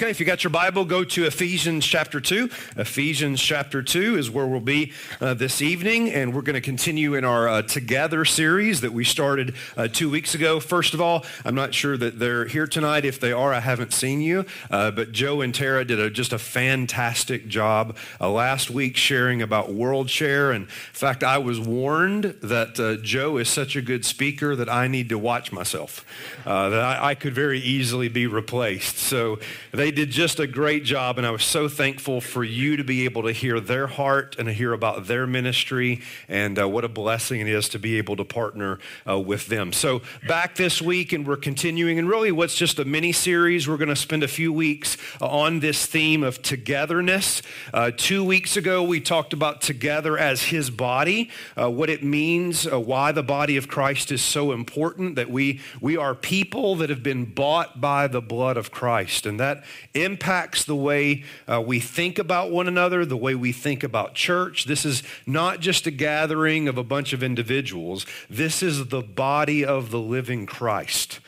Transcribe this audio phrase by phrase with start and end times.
[0.00, 2.48] Okay, if you got your Bible, go to Ephesians chapter 2.
[2.78, 7.16] Ephesians chapter 2 is where we'll be uh, this evening, and we're going to continue
[7.16, 10.58] in our uh, Together series that we started uh, two weeks ago.
[10.58, 13.04] First of all, I'm not sure that they're here tonight.
[13.04, 16.32] If they are, I haven't seen you, uh, but Joe and Tara did a, just
[16.32, 20.50] a fantastic job uh, last week sharing about World Share.
[20.50, 24.70] And in fact, I was warned that uh, Joe is such a good speaker that
[24.70, 26.06] I need to watch myself,
[26.46, 28.96] that I, I could very easily be replaced.
[28.96, 29.38] So,
[29.72, 33.04] they did just a great job, and I was so thankful for you to be
[33.04, 36.88] able to hear their heart and to hear about their ministry, and uh, what a
[36.88, 39.72] blessing it is to be able to partner uh, with them.
[39.72, 43.68] So, back this week, and we're continuing, and really what's just a mini series.
[43.68, 47.42] We're going to spend a few weeks uh, on this theme of togetherness.
[47.72, 52.64] Uh, two weeks ago, we talked about together as his body, uh, what it means,
[52.64, 57.02] why the body of Christ is so important, that we, we are people that have
[57.02, 62.18] been bought by the blood of Christ, and that impacts the way uh, we think
[62.18, 64.64] about one another, the way we think about church.
[64.64, 69.64] This is not just a gathering of a bunch of individuals, this is the body
[69.64, 71.20] of the living Christ.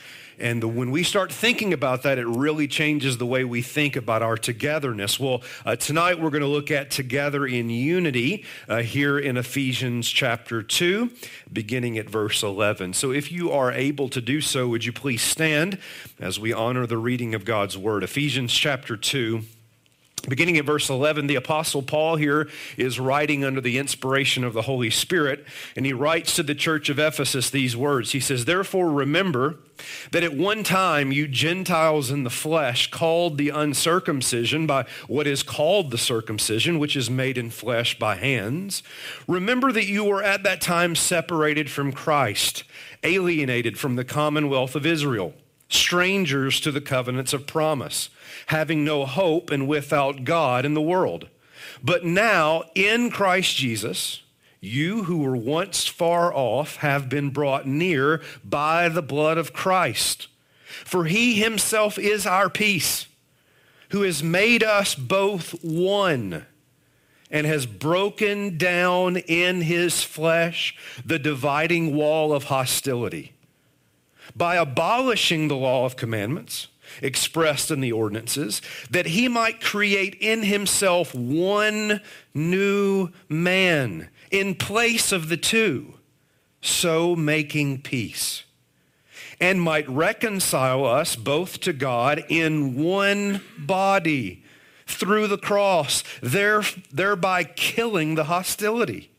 [0.43, 3.95] And the, when we start thinking about that, it really changes the way we think
[3.95, 5.21] about our togetherness.
[5.21, 10.11] Well, uh, tonight we're going to look at together in unity uh, here in Ephesians
[10.11, 11.13] chapter 2,
[11.53, 12.95] beginning at verse 11.
[12.95, 15.79] So if you are able to do so, would you please stand
[16.19, 18.03] as we honor the reading of God's word?
[18.03, 19.43] Ephesians chapter 2
[20.29, 24.63] Beginning at verse 11, the Apostle Paul here is writing under the inspiration of the
[24.63, 28.13] Holy Spirit, and he writes to the church of Ephesus these words.
[28.13, 29.57] He says, Therefore, remember
[30.13, 35.43] that at one time you Gentiles in the flesh, called the uncircumcision by what is
[35.43, 38.85] called the circumcision, which is made in flesh by hands,
[39.27, 42.63] remember that you were at that time separated from Christ,
[43.03, 45.35] alienated from the commonwealth of Israel,
[45.69, 48.09] strangers to the covenants of promise
[48.47, 51.29] having no hope and without God in the world.
[51.83, 54.23] But now, in Christ Jesus,
[54.61, 60.29] you who were once far off have been brought near by the blood of Christ.
[60.85, 63.07] For he himself is our peace,
[63.91, 66.47] who has made us both one
[67.31, 73.33] and has broken down in his flesh the dividing wall of hostility
[74.37, 76.69] by abolishing the law of commandments
[77.01, 78.61] expressed in the ordinances,
[78.91, 82.01] that he might create in himself one
[82.35, 85.95] new man in place of the two,
[86.61, 88.45] so making peace,
[89.41, 94.45] and might reconcile us both to God in one body
[94.87, 99.11] through the cross, there, thereby killing the hostility.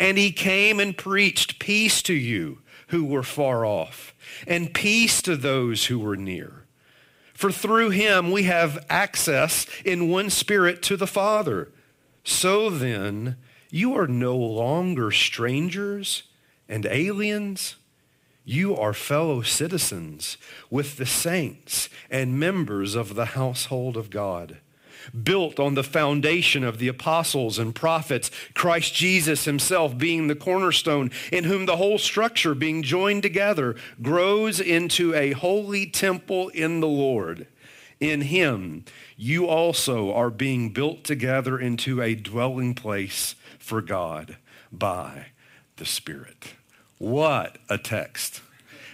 [0.00, 4.14] And he came and preached peace to you who were far off,
[4.46, 6.57] and peace to those who were near.
[7.38, 11.70] For through him we have access in one spirit to the Father.
[12.24, 13.36] So then,
[13.70, 16.24] you are no longer strangers
[16.68, 17.76] and aliens.
[18.44, 20.36] You are fellow citizens
[20.68, 24.56] with the saints and members of the household of God
[25.22, 31.10] built on the foundation of the apostles and prophets, Christ Jesus himself being the cornerstone,
[31.32, 36.88] in whom the whole structure, being joined together, grows into a holy temple in the
[36.88, 37.46] Lord.
[38.00, 38.84] In him,
[39.16, 44.36] you also are being built together into a dwelling place for God
[44.70, 45.26] by
[45.76, 46.54] the Spirit.
[46.98, 48.40] What a text.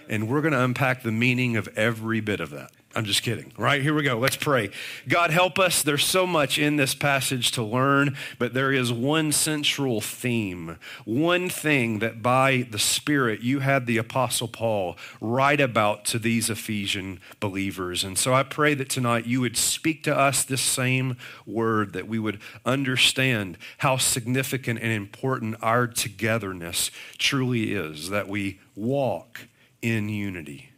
[0.09, 2.71] And we're going to unpack the meaning of every bit of that.
[2.95, 3.51] I'm just kidding.
[3.57, 4.17] Right, here we go.
[4.17, 4.69] Let's pray.
[5.09, 5.83] God, help us.
[5.83, 11.49] There's so much in this passage to learn, but there is one central theme, one
[11.49, 17.19] thing that by the Spirit you had the Apostle Paul write about to these Ephesian
[17.41, 18.05] believers.
[18.05, 22.07] And so I pray that tonight you would speak to us this same word, that
[22.07, 29.49] we would understand how significant and important our togetherness truly is, that we walk
[29.81, 30.71] in unity.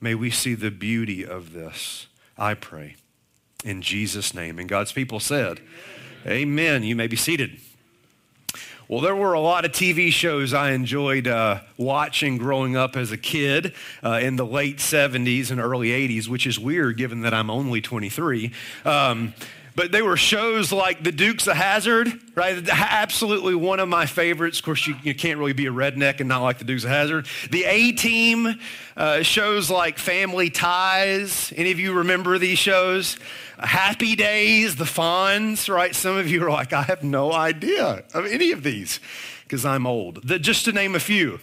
[0.00, 2.06] May we see the beauty of this,
[2.36, 2.96] I pray,
[3.64, 4.58] in Jesus' name.
[4.58, 5.60] And God's people said,
[6.24, 6.32] Amen.
[6.32, 6.82] Amen.
[6.82, 7.60] You may be seated.
[8.88, 13.12] Well, there were a lot of TV shows I enjoyed uh, watching growing up as
[13.12, 17.34] a kid uh, in the late 70s and early 80s, which is weird given that
[17.34, 18.50] I'm only 23.
[18.86, 19.34] Um,
[19.78, 22.68] but they were shows like The Dukes of Hazzard, right?
[22.68, 24.58] Absolutely one of my favorites.
[24.58, 26.90] Of course, you, you can't really be a redneck and not like The Dukes of
[26.90, 27.28] Hazzard.
[27.52, 28.58] The A Team
[28.96, 31.52] uh, shows like Family Ties.
[31.56, 33.18] Any of you remember these shows?
[33.56, 35.94] Happy Days, The Fonz, right?
[35.94, 38.98] Some of you are like, I have no idea of any of these
[39.44, 40.26] because I'm old.
[40.26, 41.38] The, just to name a few.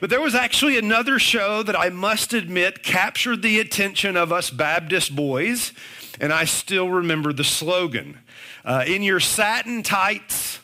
[0.00, 4.50] But there was actually another show that I must admit captured the attention of us
[4.50, 5.72] Baptist boys
[6.20, 8.18] and I still remember the slogan.
[8.64, 10.60] Uh, in your satin tights,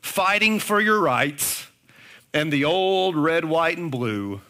[0.00, 1.66] fighting for your rights,
[2.32, 4.40] and the old red, white, and blue,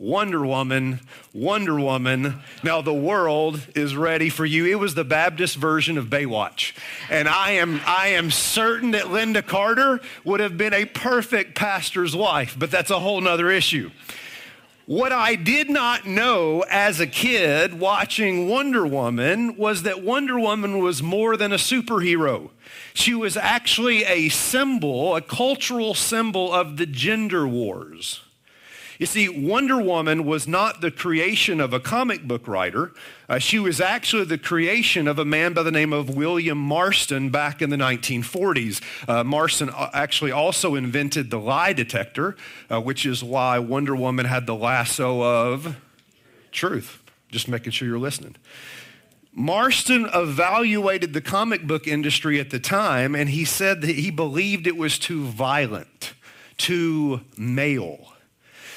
[0.00, 1.00] Wonder Woman,
[1.34, 2.40] Wonder Woman.
[2.62, 4.64] Now the world is ready for you.
[4.64, 6.72] It was the Baptist version of Baywatch.
[7.10, 12.16] And I am, I am certain that Lynda Carter would have been a perfect pastor's
[12.16, 13.90] wife, but that's a whole nother issue.
[14.90, 20.80] What I did not know as a kid watching Wonder Woman was that Wonder Woman
[20.80, 22.50] was more than a superhero.
[22.92, 28.22] She was actually a symbol, a cultural symbol of the gender wars.
[29.00, 32.92] You see, Wonder Woman was not the creation of a comic book writer.
[33.30, 37.30] Uh, she was actually the creation of a man by the name of William Marston
[37.30, 38.82] back in the 1940s.
[39.08, 42.36] Uh, Marston uh, actually also invented the lie detector,
[42.68, 45.78] uh, which is why Wonder Woman had the lasso of
[46.52, 47.02] truth.
[47.30, 48.36] Just making sure you're listening.
[49.32, 54.66] Marston evaluated the comic book industry at the time, and he said that he believed
[54.66, 56.12] it was too violent,
[56.58, 58.10] too male.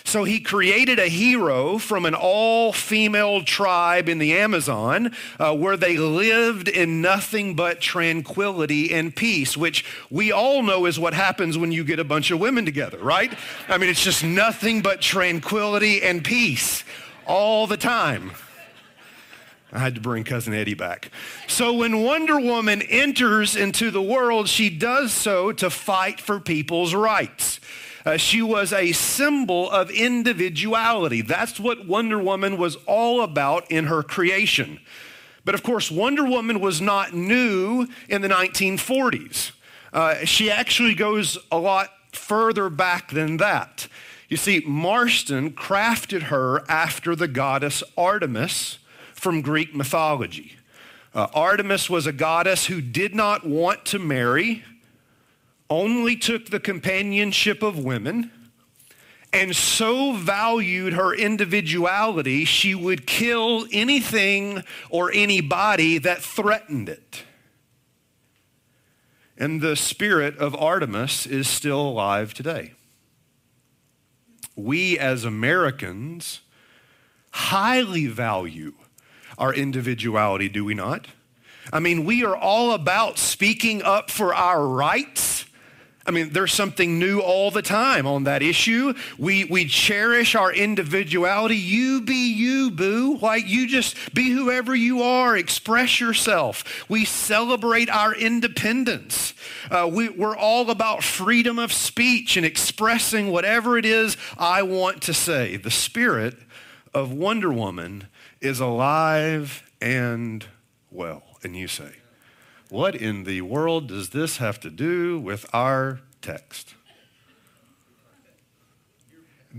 [0.05, 5.77] So he created a hero from an all female tribe in the Amazon uh, where
[5.77, 11.57] they lived in nothing but tranquility and peace, which we all know is what happens
[11.57, 13.33] when you get a bunch of women together, right?
[13.69, 16.83] I mean, it's just nothing but tranquility and peace
[17.25, 18.31] all the time.
[19.71, 21.09] I had to bring Cousin Eddie back.
[21.47, 26.93] So when Wonder Woman enters into the world, she does so to fight for people's
[26.93, 27.59] rights.
[28.05, 31.21] Uh, she was a symbol of individuality.
[31.21, 34.79] That's what Wonder Woman was all about in her creation.
[35.45, 39.51] But of course, Wonder Woman was not new in the 1940s.
[39.91, 43.87] Uh, she actually goes a lot further back than that.
[44.27, 48.79] You see, Marston crafted her after the goddess Artemis
[49.13, 50.53] from Greek mythology.
[51.13, 54.63] Uh, Artemis was a goddess who did not want to marry
[55.69, 58.31] only took the companionship of women
[59.33, 67.23] and so valued her individuality, she would kill anything or anybody that threatened it.
[69.35, 72.73] And the spirit of Artemis is still alive today.
[74.55, 76.41] We as Americans
[77.31, 78.73] highly value
[79.39, 81.07] our individuality, do we not?
[81.71, 85.42] I mean, we are all about speaking up for our rights
[86.05, 88.93] I mean, there's something new all the time on that issue.
[89.17, 91.55] We, we cherish our individuality.
[91.55, 93.17] You be you, boo.
[93.21, 96.89] Like you just be whoever you are, express yourself.
[96.89, 99.33] We celebrate our independence.
[99.71, 105.01] Uh, we, we're all about freedom of speech and expressing whatever it is I want
[105.03, 105.55] to say.
[105.55, 106.35] The spirit
[106.93, 108.07] of Wonder Woman
[108.41, 110.45] is alive and
[110.91, 111.23] well.
[111.43, 112.02] And you say,
[112.73, 116.73] what in the world does this have to do with our text?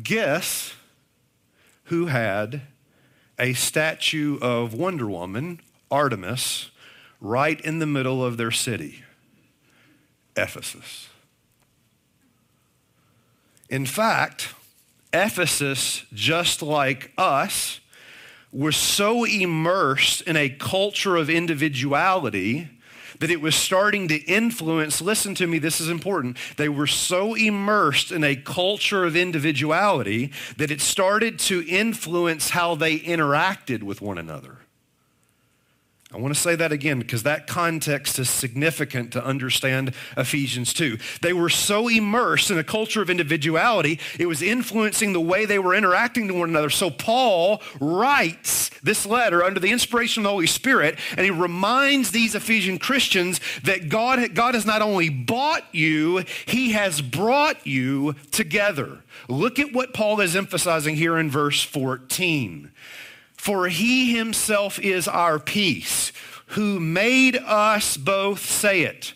[0.02, 0.74] Guess
[1.84, 2.62] who had
[3.38, 5.60] a statue of Wonder Woman,
[5.92, 6.72] Artemis,
[7.20, 9.04] right in the middle of their city?
[10.36, 11.08] Ephesus.
[13.70, 14.56] In fact,
[15.12, 17.78] Ephesus, just like us,
[18.50, 22.70] was so immersed in a culture of individuality
[23.20, 26.36] that it was starting to influence, listen to me, this is important.
[26.56, 32.74] They were so immersed in a culture of individuality that it started to influence how
[32.74, 34.58] they interacted with one another.
[36.14, 40.96] I want to say that again because that context is significant to understand Ephesians 2.
[41.22, 45.58] They were so immersed in a culture of individuality, it was influencing the way they
[45.58, 46.70] were interacting to one another.
[46.70, 52.12] So Paul writes this letter under the inspiration of the Holy Spirit, and he reminds
[52.12, 58.14] these Ephesian Christians that God, God has not only bought you, he has brought you
[58.30, 59.00] together.
[59.28, 62.70] Look at what Paul is emphasizing here in verse 14.
[63.44, 66.12] For he himself is our peace,
[66.46, 69.12] who made us both, say it,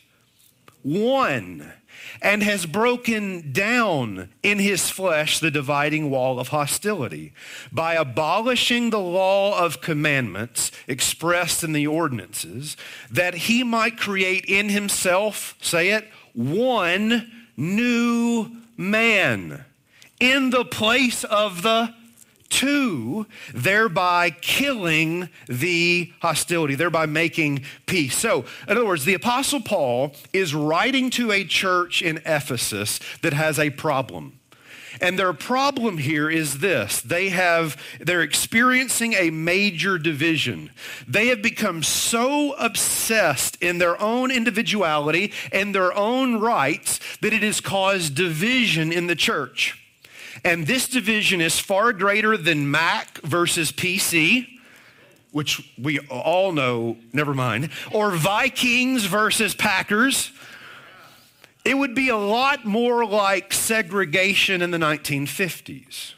[0.82, 1.72] one,
[2.20, 7.32] and has broken down in his flesh the dividing wall of hostility
[7.72, 12.76] by abolishing the law of commandments expressed in the ordinances,
[13.10, 19.64] that he might create in himself, say it, one new man
[20.20, 21.94] in the place of the
[22.50, 28.16] two, thereby killing the hostility, thereby making peace.
[28.16, 33.32] So, in other words, the Apostle Paul is writing to a church in Ephesus that
[33.32, 34.38] has a problem.
[35.00, 37.00] And their problem here is this.
[37.00, 40.70] They have, they're experiencing a major division.
[41.06, 47.42] They have become so obsessed in their own individuality and their own rights that it
[47.42, 49.78] has caused division in the church.
[50.44, 54.46] And this division is far greater than Mac versus PC,
[55.32, 60.32] which we all know, never mind, or Vikings versus Packers
[61.68, 66.14] it would be a lot more like segregation in the 1950s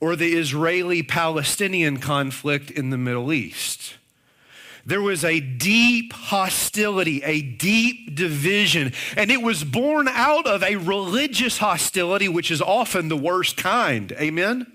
[0.00, 3.98] or the Israeli Palestinian conflict in the Middle East.
[4.86, 10.76] There was a deep hostility, a deep division, and it was born out of a
[10.76, 14.12] religious hostility, which is often the worst kind.
[14.12, 14.72] Amen?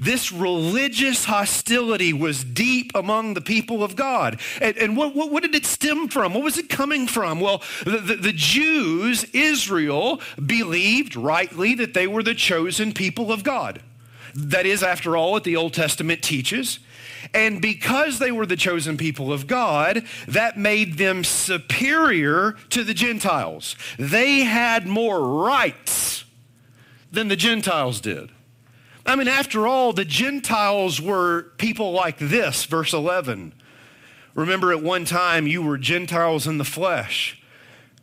[0.00, 4.40] This religious hostility was deep among the people of God.
[4.60, 6.34] And, and what, what, what, did it stem from?
[6.34, 7.40] What was it coming from?
[7.40, 13.44] Well, the, the, the Jews, Israel, believed rightly that they were the chosen people of
[13.44, 13.80] God.
[14.34, 16.80] That is, after all, what the Old Testament teaches.
[17.34, 22.94] And because they were the chosen people of God, that made them superior to the
[22.94, 23.76] Gentiles.
[23.98, 26.24] They had more rights
[27.12, 28.30] than the Gentiles did.
[29.06, 33.54] I mean, after all, the Gentiles were people like this, verse 11.
[34.34, 37.42] Remember, at one time you were Gentiles in the flesh,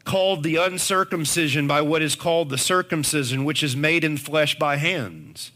[0.03, 4.77] called the uncircumcision by what is called the circumcision, which is made in flesh by
[4.77, 5.51] hands.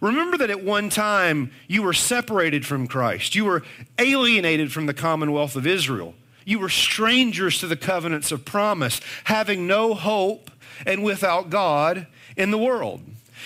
[0.00, 3.34] Remember that at one time you were separated from Christ.
[3.34, 3.62] You were
[3.98, 6.14] alienated from the commonwealth of Israel.
[6.44, 10.50] You were strangers to the covenants of promise, having no hope
[10.86, 13.00] and without God in the world.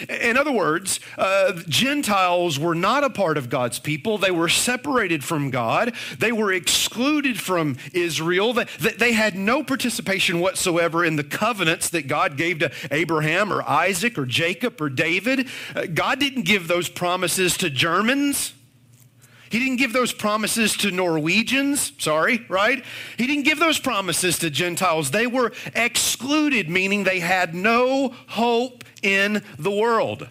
[0.09, 4.19] In other words, uh, Gentiles were not a part of God's people.
[4.19, 5.95] They were separated from God.
[6.19, 8.53] They were excluded from Israel.
[8.53, 8.65] They,
[8.99, 14.19] they had no participation whatsoever in the covenants that God gave to Abraham or Isaac
[14.19, 15.49] or Jacob or David.
[15.75, 18.55] Uh, God didn't give those promises to Germans.
[19.51, 22.85] He didn't give those promises to Norwegians, sorry, right?
[23.19, 25.11] He didn't give those promises to Gentiles.
[25.11, 30.29] They were excluded, meaning they had no hope in the world.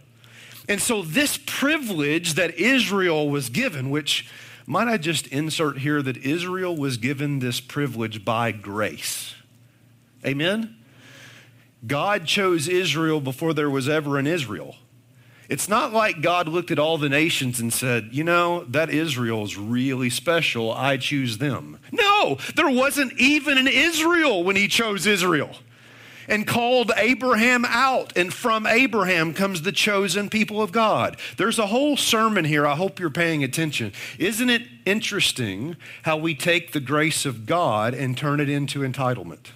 [0.70, 4.30] And so, this privilege that Israel was given, which
[4.66, 9.36] might I just insert here that Israel was given this privilege by grace.
[10.26, 10.78] Amen?
[11.86, 14.76] God chose Israel before there was ever an Israel.
[15.50, 19.44] It's not like God looked at all the nations and said, you know, that Israel
[19.44, 20.72] is really special.
[20.72, 21.80] I choose them.
[21.92, 25.56] No, there wasn't even an Israel when he chose Israel
[26.28, 28.16] and called Abraham out.
[28.16, 31.18] And from Abraham comes the chosen people of God.
[31.38, 32.68] There's a whole sermon here.
[32.68, 33.92] I hope you're paying attention.
[34.20, 39.48] Isn't it interesting how we take the grace of God and turn it into entitlement?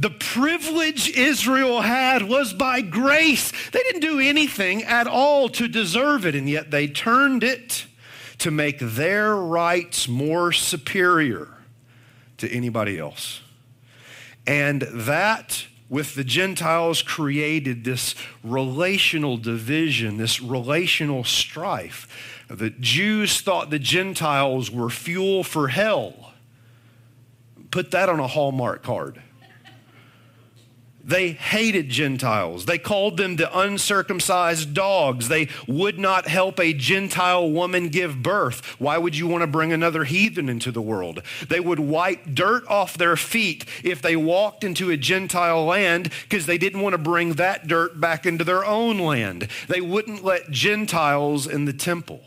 [0.00, 3.52] The privilege Israel had was by grace.
[3.70, 7.84] They didn't do anything at all to deserve it, and yet they turned it
[8.38, 11.48] to make their rights more superior
[12.38, 13.42] to anybody else.
[14.46, 22.46] And that with the Gentiles created this relational division, this relational strife.
[22.48, 26.32] The Jews thought the Gentiles were fuel for hell.
[27.70, 29.20] Put that on a Hallmark card.
[31.10, 32.66] They hated Gentiles.
[32.66, 35.26] They called them the uncircumcised dogs.
[35.26, 38.64] They would not help a Gentile woman give birth.
[38.78, 41.20] Why would you want to bring another heathen into the world?
[41.48, 46.46] They would wipe dirt off their feet if they walked into a Gentile land because
[46.46, 49.48] they didn't want to bring that dirt back into their own land.
[49.66, 52.22] They wouldn't let Gentiles in the temple.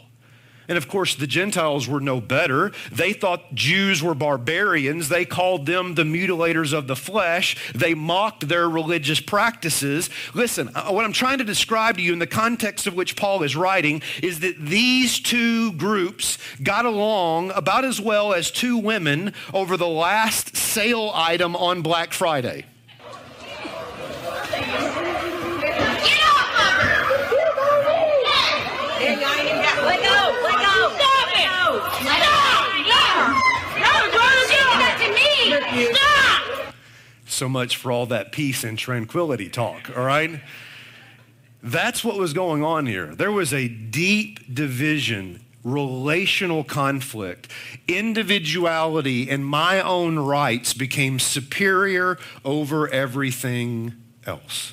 [0.68, 2.72] And of course, the Gentiles were no better.
[2.92, 5.10] They thought Jews were barbarians.
[5.10, 7.74] They called them the mutilators of the flesh.
[7.74, 10.10] They mocked their religious practices.
[10.34, 13.44] Listen, uh, what I'm trying to describe to you in the context of which Paul
[13.44, 19.34] is writing is that these two groups got along about as well as two women
[19.54, 22.66] over the last sale item on Black Friday.
[37.44, 40.40] So much for all that peace and tranquility talk, all right?
[41.62, 43.08] That's what was going on here.
[43.16, 47.52] There was a deep division, relational conflict.
[47.86, 53.94] Individuality and my own rights became superior over everything
[54.26, 54.72] else.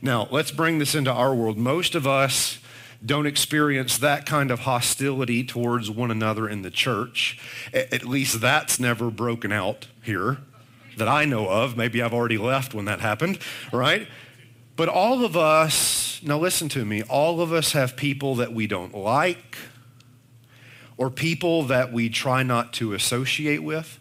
[0.00, 1.58] Now, let's bring this into our world.
[1.58, 2.60] Most of us
[3.04, 7.36] don't experience that kind of hostility towards one another in the church.
[7.74, 10.38] At least that's never broken out here
[10.96, 11.76] that I know of.
[11.76, 13.38] Maybe I've already left when that happened,
[13.72, 14.08] right?
[14.76, 18.66] But all of us, now listen to me, all of us have people that we
[18.66, 19.56] don't like
[20.98, 23.98] or people that we try not to associate with.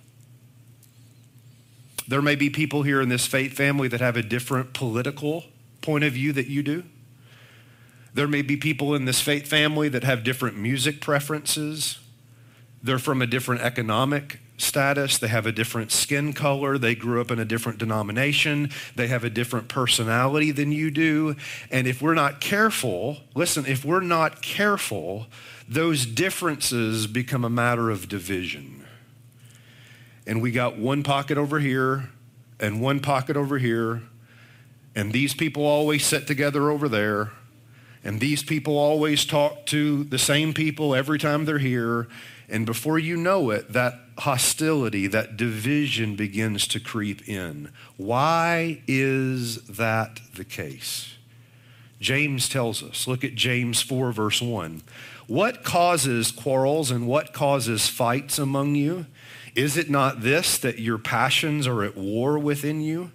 [2.08, 5.46] There may be people here in this faith family that have a different political
[5.82, 6.84] point of view that you do.
[8.14, 12.00] There may be people in this faith family that have different music preferences.
[12.82, 15.18] They're from a different economic status.
[15.18, 16.78] They have a different skin color.
[16.78, 18.72] They grew up in a different denomination.
[18.96, 21.36] They have a different personality than you do.
[21.70, 25.28] And if we're not careful, listen, if we're not careful,
[25.68, 28.86] those differences become a matter of division.
[30.28, 32.10] And we got one pocket over here
[32.60, 34.02] and one pocket over here.
[34.96, 37.32] And these people always sit together over there.
[38.04, 42.08] And these people always talk to the same people every time they're here.
[42.50, 47.72] And before you know it, that hostility, that division begins to creep in.
[47.98, 51.16] Why is that the case?
[52.00, 53.08] James tells us.
[53.08, 54.84] Look at James 4, verse 1.
[55.28, 59.08] What causes quarrels and what causes fights among you?
[59.56, 63.12] Is it not this, that your passions are at war within you?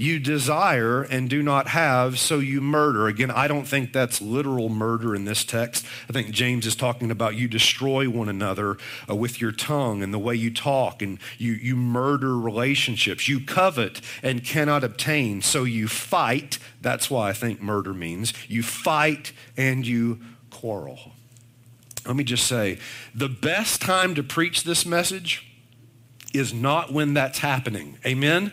[0.00, 3.08] You desire and do not have, so you murder.
[3.08, 5.84] Again, I don't think that's literal murder in this text.
[6.08, 8.76] I think James is talking about you destroy one another
[9.10, 13.26] uh, with your tongue and the way you talk, and you, you murder relationships.
[13.26, 16.60] You covet and cannot obtain, so you fight.
[16.80, 18.32] That's why I think murder means.
[18.46, 21.10] You fight and you quarrel.
[22.06, 22.78] Let me just say
[23.12, 25.44] the best time to preach this message
[26.32, 27.98] is not when that's happening.
[28.06, 28.52] Amen?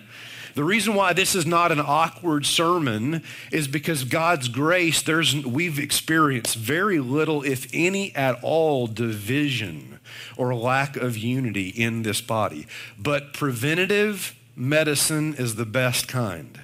[0.56, 5.78] The reason why this is not an awkward sermon is because God's grace, there's, we've
[5.78, 10.00] experienced very little, if any at all, division
[10.38, 12.68] or lack of unity in this body.
[12.98, 16.58] But preventative medicine is the best kind.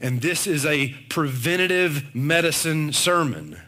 [0.00, 3.60] And this is a preventative medicine sermon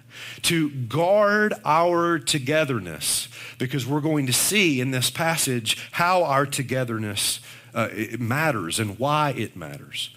[0.43, 7.41] to guard our togetherness because we're going to see in this passage how our togetherness
[7.75, 10.11] uh, it matters and why it matters.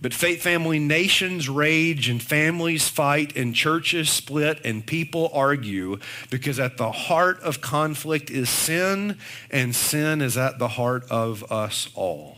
[0.00, 5.98] But faith family nations rage and families fight and churches split and people argue
[6.30, 9.18] because at the heart of conflict is sin
[9.50, 12.36] and sin is at the heart of us all.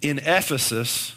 [0.00, 1.16] In Ephesus,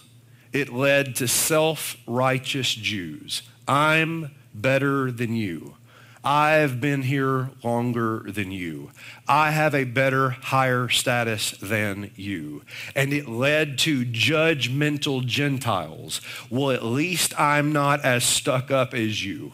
[0.52, 3.44] it led to self-righteous Jews.
[3.68, 5.76] I'm better than you.
[6.24, 8.92] I've been here longer than you.
[9.28, 12.62] I have a better, higher status than you.
[12.96, 16.22] And it led to judgmental Gentiles.
[16.50, 19.54] Well, at least I'm not as stuck up as you.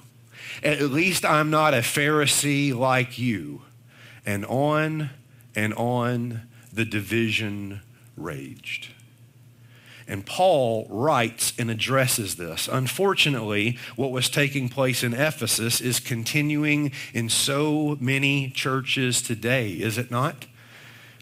[0.62, 3.62] At least I'm not a Pharisee like you.
[4.26, 5.12] And on
[5.56, 6.42] and on
[6.74, 7.82] the division
[8.18, 8.90] raged.
[10.08, 12.70] And Paul writes and addresses this.
[12.72, 19.98] Unfortunately, what was taking place in Ephesus is continuing in so many churches today, is
[19.98, 20.46] it not?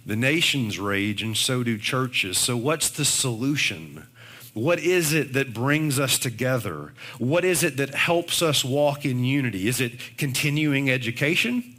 [0.06, 2.38] The nations rage and so do churches.
[2.38, 4.06] So what's the solution?
[4.54, 6.93] What is it that brings us together?
[7.17, 9.67] What is it that helps us walk in unity?
[9.67, 11.76] Is it continuing education?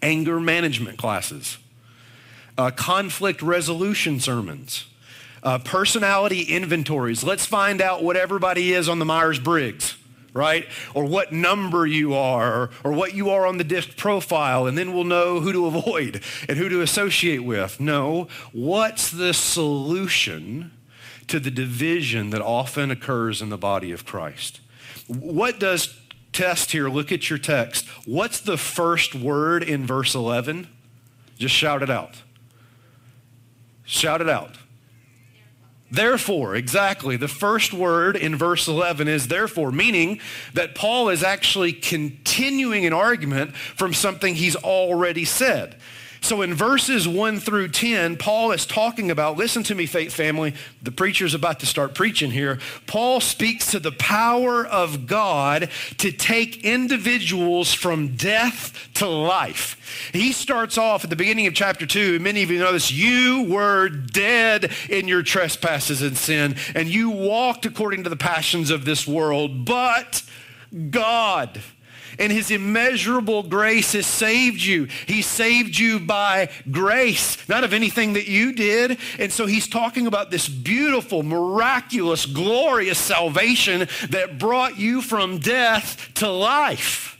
[0.00, 1.58] Anger management classes?
[2.56, 4.86] Uh, conflict resolution sermons?
[5.42, 7.24] Uh, personality inventories.
[7.24, 9.96] Let's find out what everybody is on the Myers Briggs
[10.34, 10.66] right?
[10.94, 14.76] Or what number you are, or, or, what you are on the disc profile, and
[14.76, 17.80] then we'll know who to avoid and who to associate with.
[17.80, 20.72] No, what's the solution
[21.28, 24.60] to the division that often occurs in the body of Christ?
[25.06, 25.98] What does
[26.32, 26.88] test here?
[26.88, 27.86] Look at your text.
[28.06, 30.68] What's the first word in verse 11?
[31.38, 32.22] Just shout it out.
[33.84, 34.56] Shout it out.
[35.92, 37.18] Therefore, exactly.
[37.18, 40.20] The first word in verse 11 is therefore, meaning
[40.54, 45.76] that Paul is actually continuing an argument from something he's already said.
[46.22, 50.54] So in verses 1 through 10, Paul is talking about, listen to me, faith family,
[50.80, 52.60] the preacher's about to start preaching here.
[52.86, 60.10] Paul speaks to the power of God to take individuals from death to life.
[60.12, 63.48] He starts off at the beginning of chapter 2, many of you know this, you
[63.50, 68.84] were dead in your trespasses and sin, and you walked according to the passions of
[68.84, 70.22] this world, but
[70.90, 71.60] God
[72.18, 74.88] and his immeasurable grace has saved you.
[75.06, 78.98] He saved you by grace, not of anything that you did.
[79.18, 86.12] And so he's talking about this beautiful, miraculous, glorious salvation that brought you from death
[86.14, 87.18] to life.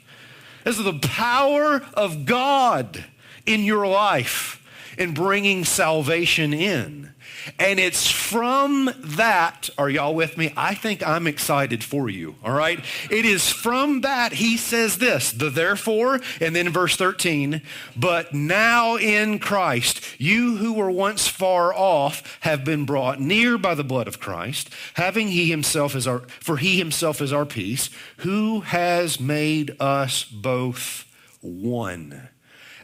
[0.64, 3.04] This is the power of God
[3.46, 4.58] in your life.
[4.98, 7.11] in bringing salvation in.
[7.58, 10.52] And it's from that, are y'all with me?
[10.56, 12.82] I think I'm excited for you, all right?
[13.10, 17.62] It is from that he says this, the therefore, and then verse 13,
[17.96, 23.74] but now in Christ, you who were once far off have been brought near by
[23.74, 27.90] the blood of Christ, having he himself as our, for he himself is our peace,
[28.18, 31.06] who has made us both
[31.40, 32.28] one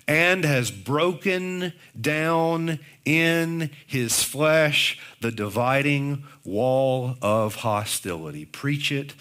[0.08, 8.46] and has broken down in his flesh the dividing wall of hostility.
[8.46, 9.14] Preach it,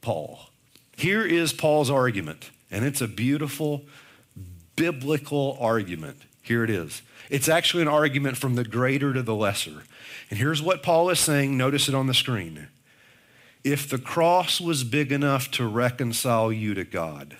[0.00, 0.50] Paul.
[0.96, 3.82] Here is Paul's argument, and it's a beautiful
[4.74, 6.22] biblical argument.
[6.42, 7.02] Here it is.
[7.30, 9.84] It's actually an argument from the greater to the lesser.
[10.28, 11.56] And here's what Paul is saying.
[11.56, 12.68] Notice it on the screen.
[13.62, 17.36] If the cross was big enough to reconcile you to God,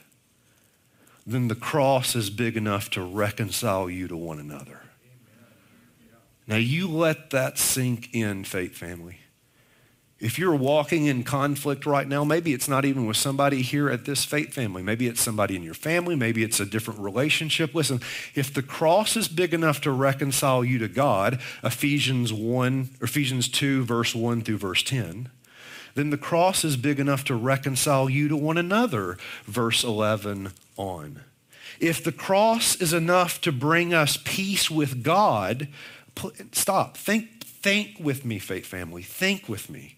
[1.26, 4.80] then the cross is big enough to reconcile you to one another.
[6.46, 9.18] Now, you let that sink in, faith family.
[10.18, 14.04] If you're walking in conflict right now, maybe it's not even with somebody here at
[14.04, 14.82] this faith family.
[14.82, 16.14] Maybe it's somebody in your family.
[16.14, 17.74] Maybe it's a different relationship.
[17.74, 18.00] Listen,
[18.34, 23.84] if the cross is big enough to reconcile you to God, Ephesians 1, Ephesians 2,
[23.84, 25.28] verse 1 through verse 10,
[25.94, 31.22] then the cross is big enough to reconcile you to one another, verse 11 on.
[31.80, 35.68] If the cross is enough to bring us peace with God,
[36.52, 36.96] stop.
[36.96, 39.02] Think, think with me, faith family.
[39.02, 39.96] Think with me.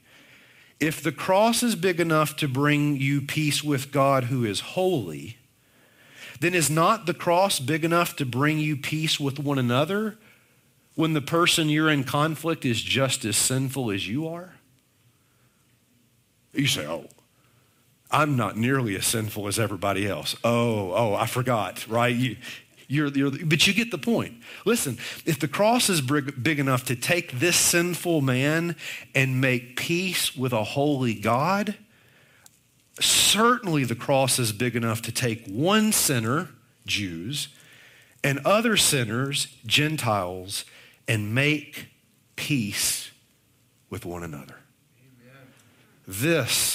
[0.80, 5.38] If the cross is big enough to bring you peace with God who is holy,
[6.40, 10.18] then is not the cross big enough to bring you peace with one another
[10.94, 14.54] when the person you're in conflict is just as sinful as you are?
[16.52, 17.08] You say, oh,
[18.14, 20.36] I'm not nearly as sinful as everybody else.
[20.44, 22.14] Oh, oh, I forgot, right?
[22.14, 22.36] You,
[22.86, 24.34] you're, you're, but you get the point.
[24.64, 28.76] Listen, if the cross is big, big enough to take this sinful man
[29.16, 31.74] and make peace with a holy God,
[33.00, 36.50] certainly the cross is big enough to take one sinner,
[36.86, 37.48] Jews,
[38.22, 40.64] and other sinners, Gentiles,
[41.08, 41.88] and make
[42.36, 43.10] peace
[43.90, 44.58] with one another.
[46.06, 46.73] This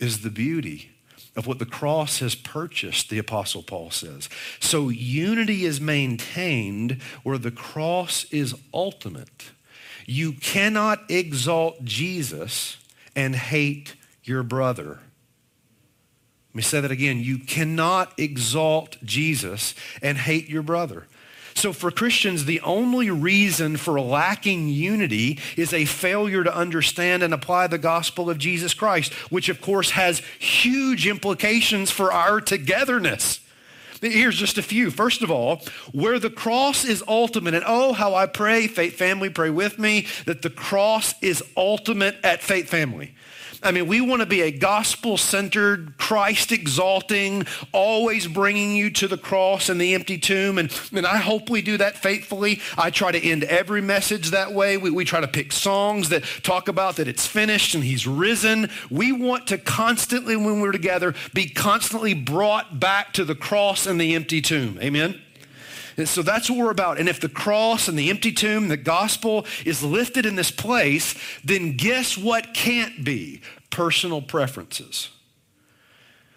[0.00, 0.90] is the beauty
[1.36, 4.28] of what the cross has purchased, the Apostle Paul says.
[4.58, 9.50] So unity is maintained where the cross is ultimate.
[10.06, 12.78] You cannot exalt Jesus
[13.14, 14.98] and hate your brother.
[16.48, 17.20] Let me say that again.
[17.20, 21.06] You cannot exalt Jesus and hate your brother.
[21.60, 27.34] So, for Christians, the only reason for lacking unity is a failure to understand and
[27.34, 33.40] apply the gospel of Jesus Christ, which, of course, has huge implications for our togetherness.
[34.00, 34.90] Here's just a few.
[34.90, 35.60] First of all,
[35.92, 40.06] where the cross is ultimate, and oh, how I pray, Faith Family, pray with me,
[40.24, 43.12] that the cross is ultimate at Faith Family.
[43.62, 49.08] I mean, we want to be a gospel centered, Christ exalting, always bringing you to
[49.08, 50.56] the cross and the empty tomb.
[50.58, 52.60] And, and I hope we do that faithfully.
[52.78, 54.78] I try to end every message that way.
[54.78, 58.70] We, we try to pick songs that talk about that it's finished and he's risen.
[58.90, 64.00] We want to constantly, when we're together, be constantly brought back to the cross and
[64.00, 64.78] the empty tomb.
[64.80, 65.20] Amen?
[66.08, 66.98] So that's what we're about.
[66.98, 71.14] And if the cross and the empty tomb, the gospel is lifted in this place,
[71.44, 73.42] then guess what can't be?
[73.70, 75.10] Personal preferences.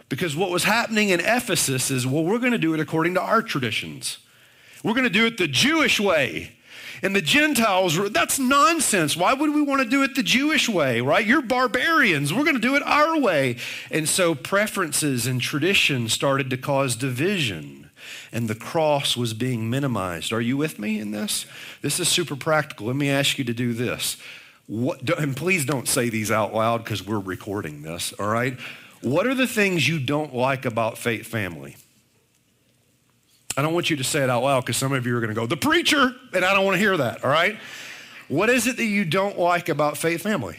[0.09, 3.21] Because what was happening in Ephesus is, well, we're going to do it according to
[3.21, 4.19] our traditions.
[4.83, 6.53] We're going to do it the Jewish way.
[7.01, 9.17] And the Gentiles, that's nonsense.
[9.17, 11.25] Why would we want to do it the Jewish way, right?
[11.25, 12.33] You're barbarians.
[12.33, 13.57] We're going to do it our way.
[13.91, 17.82] And so preferences and tradition started to cause division
[18.33, 20.33] and the cross was being minimized.
[20.33, 21.45] Are you with me in this?
[21.81, 22.87] This is super practical.
[22.87, 24.17] Let me ask you to do this.
[24.65, 28.57] What, and please don't say these out loud because we're recording this, all right?
[29.01, 31.75] What are the things you don't like about Faith Family?
[33.55, 35.29] I don't want you to say it out loud because some of you are going
[35.29, 37.57] to go, the preacher, and I don't want to hear that, all right?
[38.29, 40.57] What is it that you don't like about Faith Family?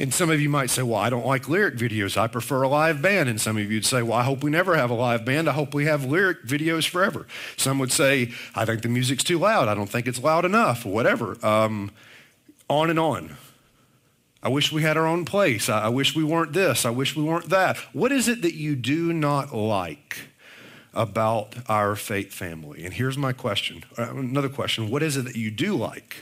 [0.00, 2.16] And some of you might say, well, I don't like lyric videos.
[2.16, 3.28] I prefer a live band.
[3.28, 5.48] And some of you would say, well, I hope we never have a live band.
[5.48, 7.26] I hope we have lyric videos forever.
[7.56, 9.66] Some would say, I think the music's too loud.
[9.66, 11.36] I don't think it's loud enough, whatever.
[11.44, 11.90] Um,
[12.70, 13.36] on and on.
[14.40, 15.68] I wish we had our own place.
[15.68, 16.84] I, I wish we weren't this.
[16.84, 17.76] I wish we weren't that.
[17.92, 20.28] What is it that you do not like
[20.94, 22.84] about our faith family?
[22.84, 24.90] And here's my question uh, another question.
[24.90, 26.18] What is it that you do like?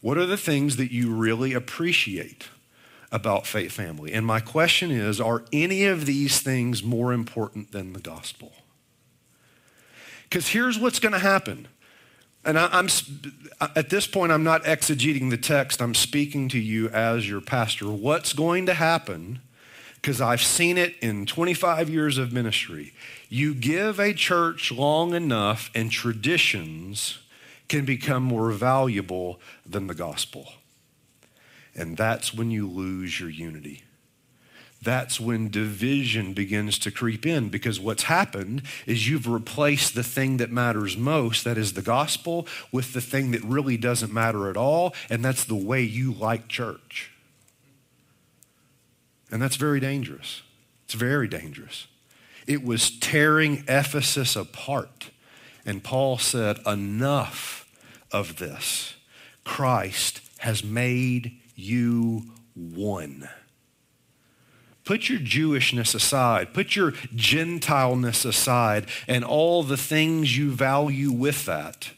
[0.00, 2.48] What are the things that you really appreciate?
[3.10, 4.12] About faith family.
[4.12, 8.52] And my question is are any of these things more important than the gospel?
[10.24, 11.68] Because here's what's going to happen
[12.44, 12.88] And I, am
[13.74, 15.80] at this point, I'm not exegeting the text.
[15.80, 17.86] I'm speaking to you as your pastor.
[17.86, 19.40] What's going to happen?
[19.96, 22.92] Because I've seen it in 25 years of ministry.
[23.28, 27.18] You give a church long enough, and traditions
[27.68, 30.52] can become more valuable than the gospel.
[31.78, 33.84] And that's when you lose your unity
[34.82, 40.36] that's when division begins to creep in because what's happened is you've replaced the thing
[40.36, 44.56] that matters most, that is the gospel, with the thing that really doesn't matter at
[44.56, 47.10] all, and that's the way you like church.
[49.30, 50.42] And that's very dangerous.
[50.84, 51.86] It's very dangerous.
[52.46, 55.10] It was tearing Ephesus apart.
[55.66, 57.68] And Paul said, Enough
[58.10, 58.94] of this.
[59.44, 62.22] Christ has made you
[62.54, 63.28] one.
[64.84, 71.44] Put your Jewishness aside, put your Gentileness aside, and all the things you value with
[71.44, 71.90] that,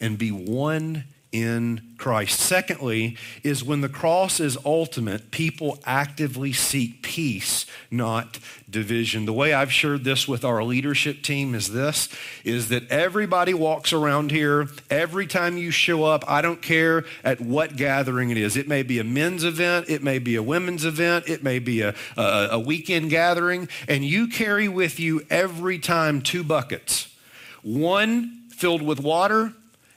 [0.00, 1.04] and be one
[1.36, 2.40] in Christ.
[2.40, 8.38] Secondly, is when the cross is ultimate, people actively seek peace, not
[8.70, 9.26] division.
[9.26, 12.08] The way I've shared this with our leadership team is this
[12.42, 17.38] is that everybody walks around here every time you show up, I don't care at
[17.38, 18.56] what gathering it is.
[18.56, 21.82] It may be a men's event, it may be a women's event, it may be
[21.82, 27.14] a, a, a weekend gathering, and you carry with you every time two buckets.
[27.62, 29.52] One filled with water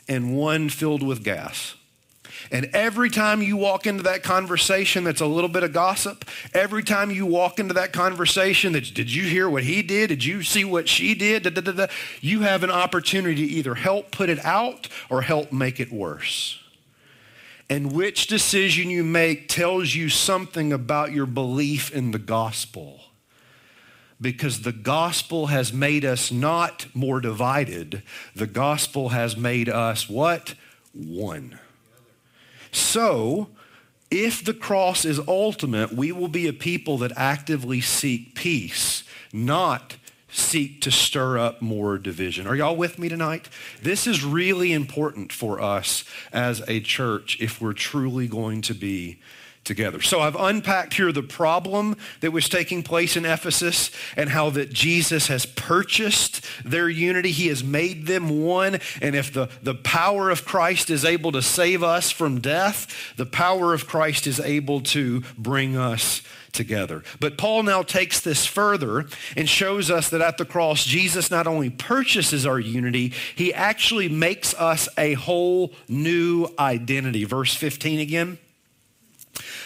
[0.09, 1.75] and one filled with gas.
[2.51, 6.83] And every time you walk into that conversation that's a little bit of gossip, every
[6.83, 10.07] time you walk into that conversation that, did you hear what he did?
[10.07, 11.43] Did you see what she did?
[11.43, 11.87] Da, da, da,
[12.21, 16.59] you have an opportunity to either help put it out or help make it worse.
[17.69, 23.01] And which decision you make tells you something about your belief in the gospel
[24.21, 28.03] because the gospel has made us not more divided.
[28.35, 30.55] The gospel has made us what?
[30.93, 31.59] One.
[32.71, 33.49] So,
[34.11, 39.97] if the cross is ultimate, we will be a people that actively seek peace, not
[40.31, 42.45] seek to stir up more division.
[42.45, 43.49] Are y'all with me tonight?
[43.81, 49.19] This is really important for us as a church if we're truly going to be
[49.69, 50.01] together.
[50.01, 54.73] So I've unpacked here the problem that was taking place in Ephesus and how that
[54.73, 57.31] Jesus has purchased their unity.
[57.31, 58.79] He has made them one.
[58.99, 63.27] And if the, the power of Christ is able to save us from death, the
[63.27, 67.03] power of Christ is able to bring us together.
[67.19, 69.05] But Paul now takes this further
[69.37, 74.09] and shows us that at the cross, Jesus not only purchases our unity, he actually
[74.09, 77.23] makes us a whole new identity.
[77.23, 78.39] Verse 15 again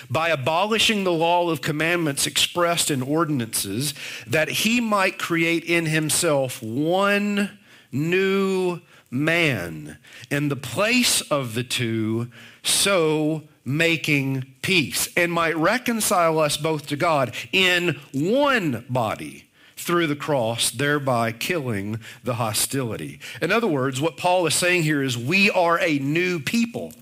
[0.10, 3.94] by abolishing the law of commandments expressed in ordinances,
[4.28, 7.58] that he might create in himself one
[7.92, 9.98] new man
[10.32, 12.30] in the place of the two,
[12.64, 20.16] so making peace, and might reconcile us both to God in one body through the
[20.16, 23.20] cross, thereby killing the hostility.
[23.42, 26.94] In other words, what Paul is saying here is we are a new people.